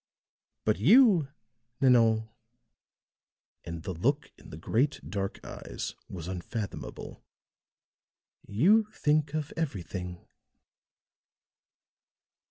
But 0.65 0.79
you, 0.79 1.27
Nanon," 1.79 2.27
and 3.63 3.83
the 3.83 3.93
look 3.93 4.31
in 4.35 4.49
the 4.49 4.57
great, 4.57 4.99
dark 5.07 5.39
eyes 5.45 5.93
was 6.09 6.27
unfathomable, 6.27 7.23
"you 8.47 8.85
think 8.91 9.35
of 9.35 9.53
everything." 9.55 10.25